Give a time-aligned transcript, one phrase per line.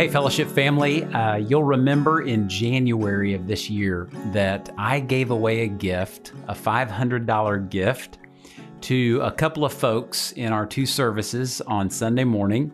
[0.00, 5.64] Hey, fellowship family, uh, you'll remember in January of this year that I gave away
[5.64, 8.16] a gift, a $500 gift,
[8.80, 12.72] to a couple of folks in our two services on Sunday morning.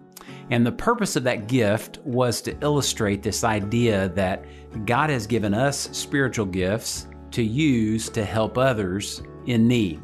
[0.50, 4.44] And the purpose of that gift was to illustrate this idea that
[4.86, 10.00] God has given us spiritual gifts to use to help others in need.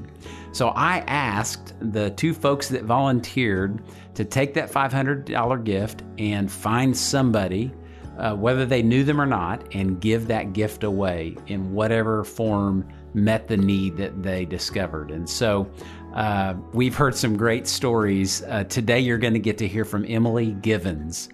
[0.52, 3.82] So I asked the two folks that volunteered
[4.14, 7.72] to take that $500 gift and find somebody,
[8.18, 12.86] uh, whether they knew them or not, and give that gift away in whatever form
[13.14, 15.10] met the need that they discovered.
[15.10, 15.70] And so
[16.14, 18.42] uh, we've heard some great stories.
[18.42, 21.30] Uh, today, you're going to get to hear from Emily Givens,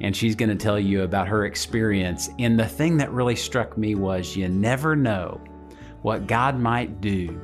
[0.00, 2.28] and she's going to tell you about her experience.
[2.38, 5.40] And the thing that really struck me was you never know
[6.02, 7.40] what God might do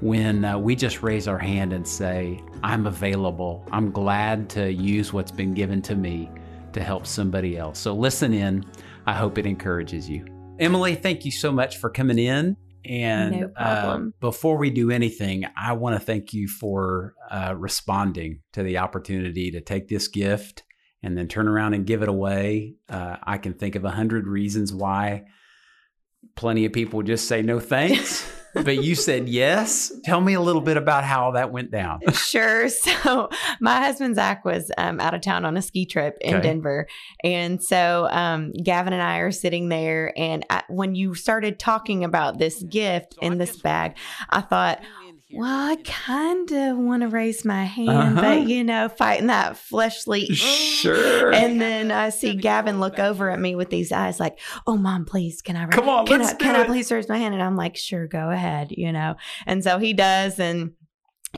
[0.00, 3.66] when uh, we just raise our hand and say, I'm available.
[3.70, 6.30] I'm glad to use what's been given to me
[6.72, 7.78] to help somebody else.
[7.78, 8.64] So listen in.
[9.06, 10.24] I hope it encourages you.
[10.58, 12.56] Emily, thank you so much for coming in.
[12.84, 14.14] And No uh, problem.
[14.20, 19.50] before we do anything, I want to thank you for uh, responding to the opportunity
[19.50, 20.62] to take this gift
[21.02, 22.76] and then turn around and give it away.
[22.88, 25.24] Uh, I can think of a hundred reasons why
[26.36, 29.92] plenty of people just say no thanks, but you said yes.
[30.04, 32.00] Tell me a little bit about how that went down.
[32.12, 32.68] Sure.
[32.68, 33.28] So
[33.60, 36.42] my husband Zach was um, out of town on a ski trip in Okay.
[36.48, 36.86] Denver,
[37.24, 40.12] and so um, Gavin and I are sitting there.
[40.16, 43.96] And I, when you started talking about this gift in this bag,
[44.28, 44.80] I thought,
[45.32, 48.20] well, I kind of want to raise my hand, Uh-huh.
[48.20, 50.26] but you know, fighting that fleshly.
[50.80, 51.32] Sure.
[51.34, 55.04] And then I see Gavin look over at me with these eyes, like, "Oh, mom,
[55.04, 55.66] please, can I?
[55.66, 58.30] Come on, can I, can I please raise my hand?" And I'm like, "Sure, go
[58.30, 59.16] ahead," you know.
[59.46, 60.72] And so he does, and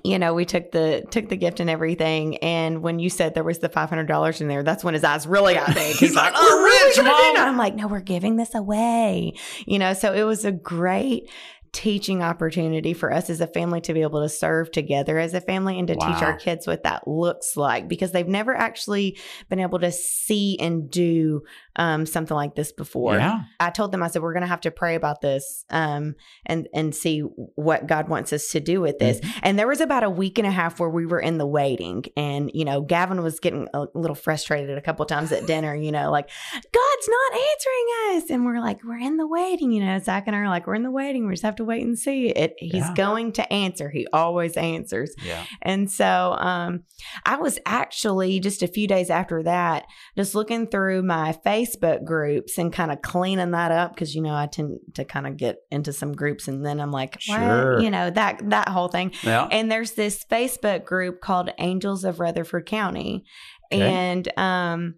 [0.05, 2.37] you know, we took the took the gift and everything.
[2.37, 5.03] And when you said there was the five hundred dollars in there, that's when his
[5.03, 5.97] eyes really got big.
[5.99, 9.35] He's like, "Oh, "We're we rich, Mom." I'm like, "No, we're giving this away,"
[9.67, 9.93] you know.
[9.93, 11.29] So it was a great
[11.73, 15.41] teaching opportunity for us as a family to be able to serve together as a
[15.41, 19.19] family and to teach our kids what that looks like because they've never actually
[19.49, 21.43] been able to see and do
[21.77, 23.17] um, something like this before.
[23.17, 23.45] Yeah.
[23.59, 26.69] I told them, I said, we're going to have to pray about this um, and
[26.75, 29.21] and see what God wants us to do with this.
[29.21, 29.41] Mm-hmm.
[29.43, 32.05] And there was about a week and a half where we were in the waiting,
[32.17, 35.75] and you know, Gavin was getting a little frustrated a couple times at dinner.
[35.75, 37.87] You know, like God's not answering
[38.23, 39.73] us, and we're like, we're in the waiting.
[39.73, 41.27] You know, Zach and I are like, we're in the waiting.
[41.27, 42.29] We just have to wait and see.
[42.29, 42.55] It.
[42.59, 42.95] He's Yeah.
[42.95, 43.91] going to answer.
[43.91, 45.15] He always answers.
[45.25, 45.45] Yeah.
[45.63, 46.85] And so um,
[47.25, 49.87] I was actually just a few days after that,
[50.17, 54.35] just looking through my Facebook groups and kind of cleaning that up because you know
[54.35, 57.39] I tend to kind of get into some groups and then I'm like, what?
[57.39, 57.81] Sure.
[57.81, 59.13] you know that that whole thing.
[59.23, 59.49] Yeah.
[59.51, 63.25] And there's this Facebook group called Angels of Rutherford County,
[63.73, 63.83] Okay.
[63.83, 64.95] and um,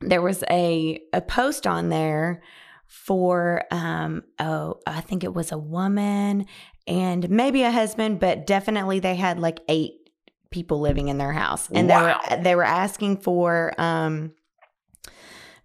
[0.00, 2.42] there was a a post on there
[2.92, 6.46] for um oh I think it was a woman
[6.86, 9.94] and maybe a husband, but definitely they had like eight
[10.50, 12.20] people living in their house, and Wow.
[12.28, 14.32] they were they were asking for um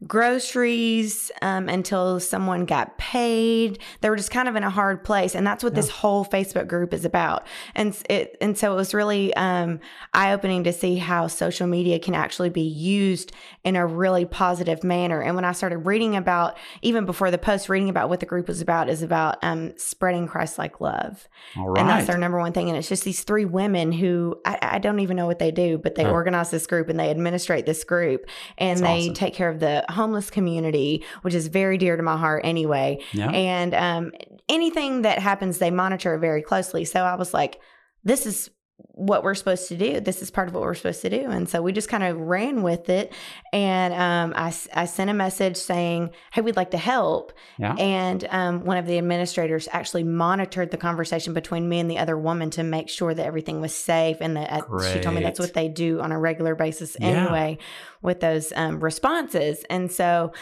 [0.06, 3.80] groceries um, until someone got paid.
[4.02, 6.68] They were just kind of in a hard place, and that's what this whole Facebook
[6.68, 7.48] group is about.
[7.76, 9.80] And it and so it was really um,
[10.14, 13.32] eye opening to see how social media can actually be used
[13.64, 15.22] in a really positive manner.
[15.22, 18.48] And when I started reading about, even before the post, reading about what the group
[18.48, 21.28] was about is about um, spreading Christ like love.
[21.56, 21.80] All right.
[21.82, 22.70] And that's their number one thing.
[22.70, 25.78] And it's just these three women who I, I don't even know what they do,
[25.78, 26.12] but they Huh.
[26.12, 28.26] organize this group and they administrate this group
[28.58, 29.14] and That's they awesome.
[29.16, 33.00] take care of the homeless community, which is very dear to my heart anyway.
[33.14, 33.30] yeah.
[33.30, 34.12] And um,
[34.50, 36.86] anything that happens, they monitor it very closely.
[36.86, 37.60] So I was like,
[38.04, 40.00] this is what we're supposed to do.
[40.00, 41.30] This is part of what we're supposed to do.
[41.30, 43.14] And so we just kind of ran with it.
[43.54, 47.32] And um, I, I sent a message saying, hey, we'd like to help.
[47.58, 47.74] yeah.
[47.76, 52.18] And um, one of the administrators actually monitored the conversation between me and the other
[52.18, 54.18] woman to make sure that everything was safe.
[54.20, 57.08] And that uh, she told me that's what they do on a regular basis Yeah.
[57.08, 57.58] anyway
[58.02, 59.64] with those um, responses.
[59.70, 60.34] And so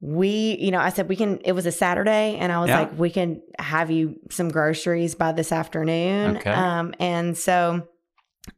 [0.00, 1.38] we, you know, I said we can.
[1.44, 2.80] It was a Saturday, and I was Yeah.
[2.80, 6.36] like, we can have you some groceries by this afternoon.
[6.38, 6.50] Okay.
[6.50, 7.86] Um, and so.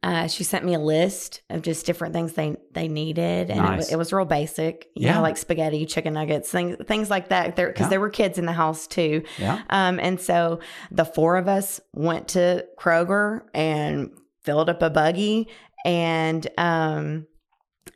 [0.03, 3.63] Uh, she sent me a list of just different things they they needed, and it,
[3.63, 3.77] Nice.
[3.77, 5.15] was, it was real basic, you Yeah.
[5.15, 7.57] know, like spaghetti, chicken nuggets, things things like that.
[7.57, 7.89] There because Yeah.
[7.89, 9.59] there were kids in the house too, yeah.
[9.69, 10.61] um, and so
[10.91, 14.11] the four of us went to Kroger and
[14.43, 15.49] filled up a buggy,
[15.83, 17.27] and um,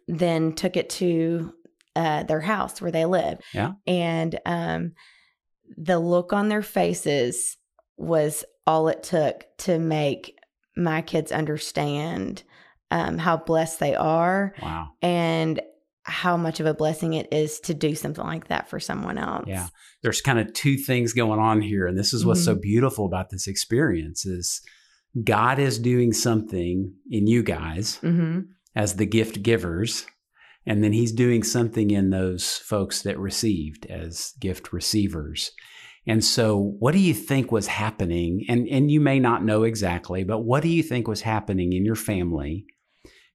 [0.10, 1.54] then took it to
[1.96, 3.40] uh, their house where they live.
[3.54, 3.74] Yeah.
[3.88, 4.94] And um,
[5.78, 7.58] the look on their faces
[7.98, 10.38] was all it took to make
[10.76, 12.44] my kids understand
[12.92, 14.90] um, how blessed they are Wow.
[15.02, 15.62] and
[16.04, 19.46] how much of a blessing it is to do something like that for someone else.
[19.48, 19.68] Yeah.
[20.04, 21.88] There's kind of two things going on here.
[21.88, 22.62] And this is what's so Mhm.
[22.62, 24.62] beautiful about this experience is
[25.24, 28.42] God is doing something in you guys hmm
[28.76, 30.06] as the gift givers.
[30.66, 35.52] And then he's doing something in those folks that received as gift receivers.
[36.08, 38.46] And so what do you think was happening?
[38.48, 41.86] And and you may not know exactly, but what do you think was happening in
[41.86, 42.66] your family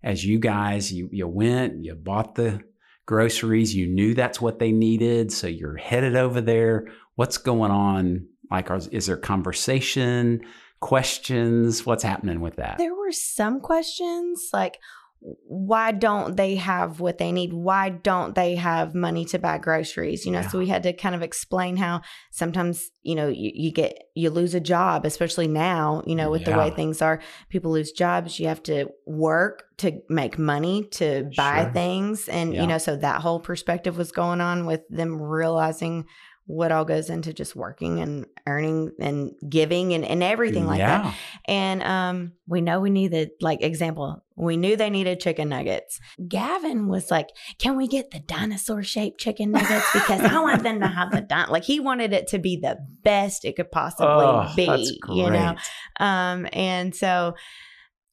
[0.02, 2.60] as you guys you you went, you bought the
[3.06, 6.86] groceries, you knew that's what they needed, so you're headed over there.
[7.16, 8.26] What's going on?
[8.50, 10.42] Like are, is there conversation,
[10.80, 11.84] questions?
[11.84, 12.78] What's happening with that?
[12.78, 14.78] There were some questions like,
[15.22, 17.52] why don't they have what they need?
[17.52, 20.24] Why don't they have money to buy groceries?
[20.24, 22.00] You know, so we had to kind of explain how
[22.30, 26.46] sometimes, you know, you, you get, you lose a job, especially now, you know, with
[26.46, 27.20] the way things are.
[27.50, 28.40] People lose jobs.
[28.40, 31.72] You have to work to make money to buy Sure.
[31.72, 32.28] things.
[32.28, 32.62] And, Yeah.
[32.62, 36.06] you know, so that whole perspective was going on with them realizing
[36.50, 41.14] what all goes into just working and earning and giving and, and everything like that.
[41.46, 46.00] And um, we know we needed, like, example, we knew they needed chicken nuggets.
[46.26, 49.86] Gavin was like, Can we get the dinosaur shaped chicken nuggets?
[49.92, 51.50] Because I want them to have the din-.
[51.50, 55.54] Like, he wanted it to be the best it could possibly Oh, be, you know?
[56.00, 57.34] Um, and so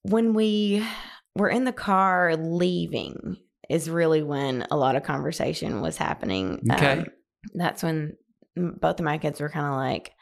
[0.04, 0.86] when we
[1.36, 3.38] were in the car leaving,
[3.70, 6.62] is really when a lot of conversation was happening.
[6.72, 7.00] Okay.
[7.00, 7.06] Um,
[7.54, 8.16] that's when
[8.58, 10.14] both of my kids were kind of like,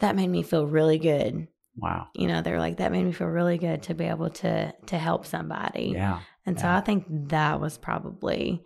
[0.00, 1.48] that made me feel really good
[1.78, 2.06] Wow.
[2.14, 4.96] you know they're like that made me feel really good to be able to to
[4.98, 6.20] help somebody Yeah.
[6.46, 8.62] and so i think that was probably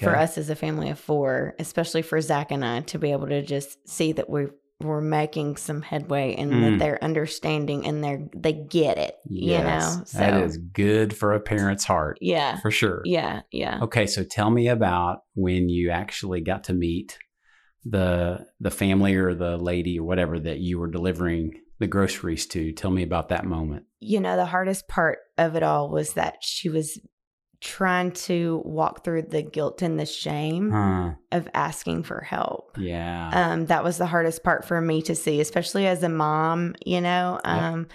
[0.00, 3.26] for us as a family of four especially for zach and i to be able
[3.28, 4.46] to just see that we
[4.80, 6.70] we're making some headway and Mm.
[6.70, 11.34] that they're understanding and they're they get it you know so that is good for
[11.34, 13.02] a parent's heart yeah for sure.
[13.04, 17.18] yeah yeah Okay, so tell me about when you actually got to meet
[17.84, 22.72] the the family or the lady or whatever that you were delivering the groceries to.
[22.72, 23.86] Tell me about that moment.
[24.00, 26.98] you know the hardest part of it all was that she was
[27.60, 31.12] trying to walk through the guilt and the shame Huh.
[31.30, 33.30] of asking for help Yeah.
[33.32, 37.00] um, that was the hardest part for me to see, especially as a mom, you
[37.00, 37.86] know, um,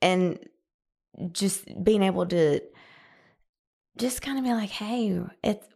[0.00, 0.38] and
[1.32, 2.60] just being able to
[3.96, 5.66] just kind of be like, hey, it's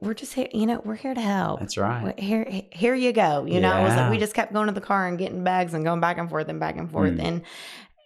[0.00, 1.60] we're just here, you know, we're here to help.
[1.60, 2.18] That's right.
[2.18, 3.44] Here, here you go.
[3.46, 5.74] You know, it was like we just kept going to the car and getting bags
[5.74, 7.22] and going back and forth and back and forth, Mm.
[7.24, 7.42] and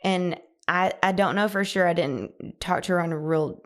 [0.05, 1.87] and I I don't know for sure.
[1.87, 3.63] I didn't talk to her on a real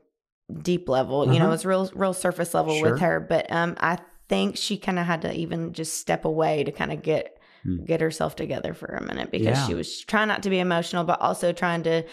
[0.62, 1.32] deep level.
[1.32, 1.48] You know, Mhm.
[1.48, 2.92] it was real real surface level Sure.
[2.92, 3.98] with her, but um, I
[4.28, 7.84] think she kind of had to even just step away to kind of get Hmm.
[7.84, 9.66] get herself together for a minute because Yeah.
[9.66, 12.04] she was trying not to be emotional, but also trying to,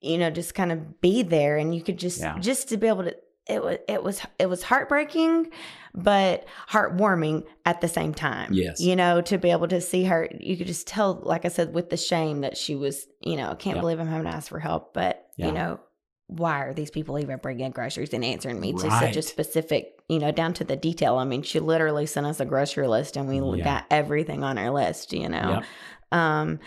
[0.00, 1.56] you know, just kind of be there.
[1.56, 2.36] And you could just Yeah.
[2.40, 3.14] just to be able to.
[3.48, 5.50] It was it was it was heartbreaking,
[5.94, 8.52] but heartwarming at the same time.
[8.52, 8.80] Yes.
[8.80, 11.72] you know, to be able to see her, you could just tell, like I said,
[11.72, 13.06] with the shame that she was.
[13.20, 13.80] You know, I can't Yeah.
[13.82, 15.46] believe I'm having to ask for help, but Yeah.
[15.46, 15.80] you know,
[16.28, 20.18] why are these people even bringing groceries and answering me to such a specific, you
[20.18, 21.16] know, down to the detail?
[21.18, 23.64] I mean, she literally sent us a grocery list and we Yeah.
[23.64, 25.62] got everything on our list, you know.
[26.10, 26.58] Um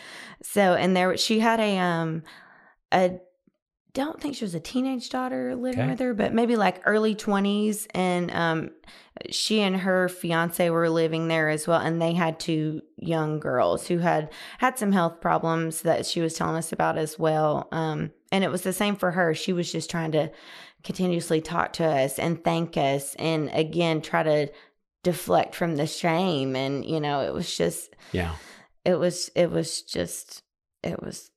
[0.42, 2.24] so and there she had a um
[2.94, 3.20] a
[3.94, 5.90] don't think she was a teenage daughter living Okay.
[5.90, 8.70] with her, but maybe like early 20s and um
[9.30, 13.88] she and her fiance were living there as well and they had two young girls
[13.88, 18.12] who had had some health problems that she was telling us about as well um
[18.32, 20.32] and it was the same for her she was just trying to
[20.84, 24.50] continuously talk to us and thank us and again try to
[25.04, 28.36] deflect from the shame and you know it was just Yeah.
[28.86, 30.44] it was it was just
[30.82, 31.30] it was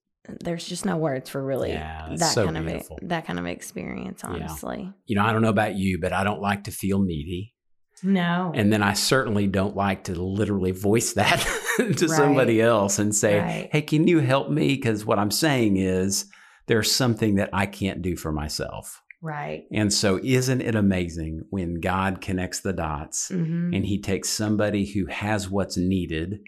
[0.44, 3.46] there's just no words for really Yeah, that so kind of a, that kind of
[3.46, 7.00] experience honestly You know, I don't know about you, but I don't like to feel
[7.02, 7.54] needy.
[8.02, 11.40] no And then I certainly don't like to literally voice that
[11.76, 12.10] to Right.
[12.10, 13.68] somebody else and say, Right.
[13.72, 14.74] hey, can you help me?
[14.76, 16.26] Because what I'm saying is
[16.66, 19.02] there's something that I can't do for myself.
[19.20, 23.74] right And so, isn't it amazing when God connects the dots mm-hmm.
[23.74, 26.40] and he takes somebody who has what's needed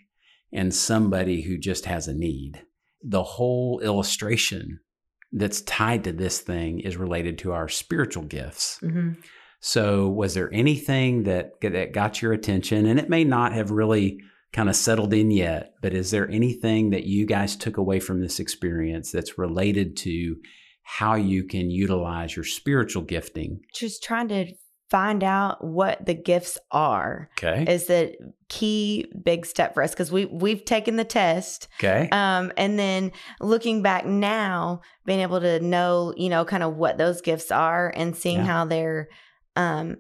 [0.53, 2.63] and somebody who just has a need?
[3.05, 4.81] The whole illustration
[5.33, 8.79] that's tied to this thing is related to our spiritual gifts.
[8.83, 9.21] Mm-hmm.
[9.61, 12.87] So, was there anything that that got your attention?
[12.87, 14.21] And it may not have really
[14.53, 18.21] kind of settled in yet, but is there anything that you guys took away from
[18.21, 20.37] this experience that's related to
[20.83, 23.61] how you can utilize your spiritual gifting?
[23.75, 24.53] just trying to
[24.95, 27.65] find out what the gifts are Okay.
[27.75, 28.15] is the
[28.49, 32.09] key big step for us because we we've taken the test Okay.
[32.13, 33.11] um and then
[33.41, 37.93] looking back now being able to know you know kind of what those gifts are
[37.97, 38.45] and seeing Yeah.
[38.53, 39.09] how they're
[39.57, 39.97] um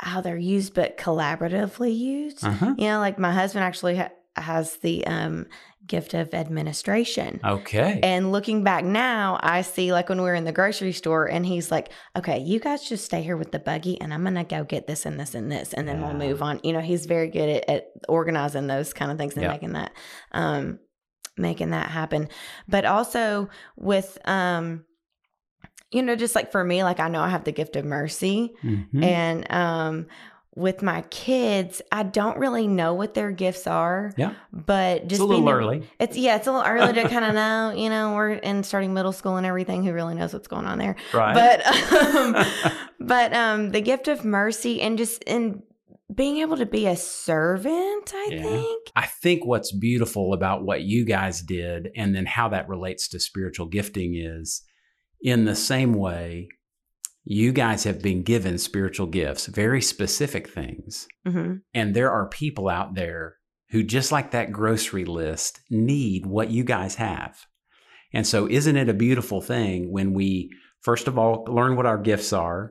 [0.00, 2.44] how they're used, but collaboratively used.
[2.44, 2.72] Uh-huh.
[2.78, 4.10] You know, like my husband actually ha-
[4.42, 5.46] has the um,
[5.86, 7.40] gift of administration.
[7.44, 8.00] Okay.
[8.02, 11.44] And looking back now, I see like when we were in the grocery store and
[11.46, 14.44] he's like, okay, you guys just stay here with the buggy and I'm going to
[14.44, 16.60] go get this and this and this and then we'll move on.
[16.62, 19.52] You know, he's very good at, at organizing those kind of things and Yeah.
[19.52, 19.92] making that,
[20.32, 20.78] um,
[21.36, 22.28] making that happen.
[22.68, 24.84] But also with, um,
[25.90, 28.54] you know, just like for me, like I know I have the gift of mercy
[28.62, 29.02] Mhm.
[29.02, 30.06] and, um,
[30.58, 34.34] with my kids, I don't really know what their gifts are, yeah.
[34.52, 35.88] but just It's a little being- early.
[36.00, 37.72] it's yeah, it's a little early to kind of know.
[37.76, 39.84] You know, we're in starting middle school and everything.
[39.84, 40.96] Who really knows what's going on there?
[41.14, 41.34] Right.
[41.34, 41.66] But
[42.04, 42.44] um,
[43.00, 45.62] but um, the gift of mercy and just in
[46.14, 48.12] being able to be a servant.
[48.14, 48.42] I Yeah.
[48.42, 48.90] think.
[48.96, 53.20] I think what's beautiful about what you guys did and then how that relates to
[53.20, 54.62] spiritual gifting is
[55.20, 56.48] in the same way
[57.30, 61.06] you guys have been given spiritual gifts, very specific things.
[61.26, 63.36] hmm And there are people out there
[63.68, 67.44] who, just like that grocery list, need what you guys have.
[68.14, 71.98] And so, isn't it a beautiful thing when we, first of all, learn what our
[71.98, 72.70] gifts are?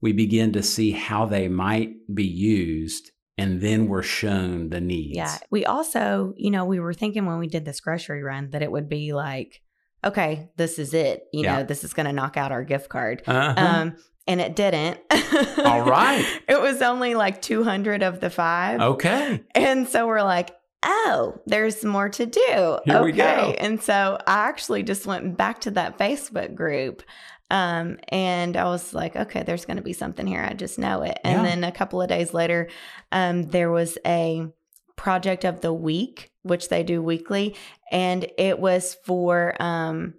[0.00, 5.16] We begin to see how they might be used, and then we're shown the needs.
[5.16, 5.36] Yeah.
[5.50, 8.70] We also, you know, we were thinking when we did this grocery run that it
[8.70, 9.62] would be like,
[10.06, 11.24] okay, this is it.
[11.32, 11.56] You Yeah.
[11.58, 13.22] know, this is going to knock out our gift card.
[13.26, 13.54] Uh-huh.
[13.56, 13.96] Um,
[14.26, 14.98] and it didn't.
[15.64, 16.24] All right.
[16.48, 18.80] It was only like 200 of the five.
[18.80, 19.42] okay.
[19.54, 20.50] And so we're like,
[20.82, 22.40] oh, there's more to do.
[22.40, 23.00] Here okay.
[23.04, 23.22] we go.
[23.58, 27.02] And so I actually just went back to that Facebook group.
[27.50, 30.42] Um, and I was like, okay, there's going to be something here.
[30.42, 31.18] I just know it.
[31.24, 31.48] And Yeah.
[31.48, 32.68] then a couple of days later,
[33.12, 34.48] um, there was a
[34.96, 37.54] project of the week, which they do weekly.
[37.92, 40.14] And it was for, um,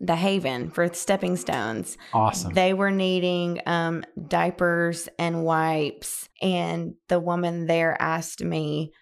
[0.00, 1.96] the Haven for Stepping Stones.
[2.12, 2.52] Awesome.
[2.54, 6.28] They were needing um, diapers and wipes.
[6.40, 8.92] And the woman there asked me,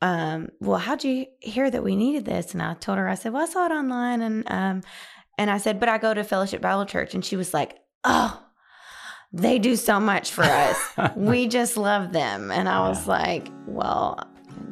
[0.00, 2.52] um, well, how'd you hear that we needed this?
[2.54, 4.22] And I told her, I said, well, I saw it online.
[4.22, 4.82] And, um,
[5.36, 7.14] and I said, but I go to Fellowship Bible Church.
[7.14, 8.42] And she was like, oh,
[9.32, 10.78] they do so much for us.
[11.16, 12.50] we just love them.
[12.50, 13.12] And I was Yeah.
[13.12, 14.26] like, well,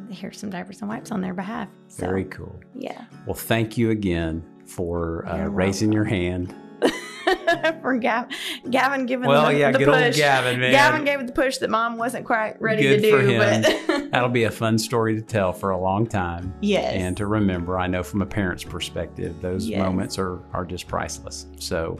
[0.09, 1.67] here's some diapers and wipes on their behalf.
[1.87, 2.59] So, Very cool.
[2.73, 3.05] yeah.
[3.25, 6.53] Well, thank you again for uh, raising your hand.
[7.81, 8.29] for Gavin,
[8.69, 10.15] Gavin giving Well, the, yeah, the good old push.
[10.17, 10.71] Gavin, man.
[10.71, 13.27] Gavin gave the push that mom wasn't quite ready Good to for do.
[13.29, 13.61] him.
[13.87, 16.53] But That'll be a fun story to tell for a long time.
[16.61, 19.79] yes, And to remember, I know from a parent's perspective, those Yes.
[19.79, 21.47] moments are, are just priceless.
[21.57, 21.97] So,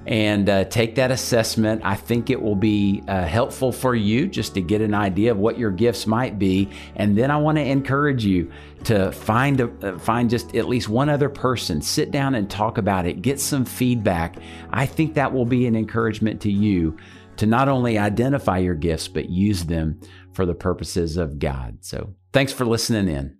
[0.06, 1.82] And uh, take that assessment.
[1.84, 5.38] I think it will be uh, helpful for you just to get an idea of
[5.38, 6.70] what your gifts might be.
[6.96, 8.52] And then I want to encourage you
[8.84, 12.76] to find a, uh, find just at least one other person, sit down and talk
[12.76, 14.36] about it, get some feedback.
[14.70, 16.96] I think that will be an encouragement to you
[17.36, 20.00] to not only identify your gifts but use them
[20.32, 21.78] for the purposes of God.
[21.80, 23.38] So, thanks for listening in.